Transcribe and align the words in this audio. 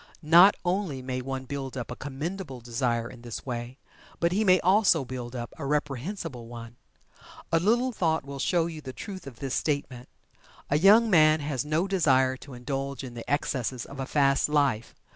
Not 0.23 0.55
only 0.65 1.03
may 1.03 1.21
one 1.21 1.45
build 1.45 1.77
up 1.77 1.91
a 1.91 1.95
commendable 1.95 2.59
desire 2.59 3.07
in 3.07 3.21
this 3.21 3.45
way, 3.45 3.77
but 4.19 4.31
he 4.31 4.43
may 4.43 4.59
also 4.61 5.05
build 5.05 5.35
up 5.35 5.53
a 5.59 5.65
reprehensible 5.67 6.47
one. 6.47 6.77
A 7.51 7.59
little 7.59 7.91
thought 7.91 8.25
will 8.25 8.39
show 8.39 8.65
you 8.65 8.81
the 8.81 8.93
truth 8.93 9.27
of 9.27 9.37
this 9.37 9.53
statement. 9.53 10.09
A 10.71 10.79
young 10.79 11.07
man 11.11 11.39
has 11.41 11.63
no 11.63 11.87
desire 11.87 12.35
to 12.37 12.55
indulge 12.55 13.03
in 13.03 13.13
the 13.13 13.31
excesses 13.31 13.85
of 13.85 13.99
a 13.99 14.07
"fast" 14.07 14.49
life. 14.49 14.95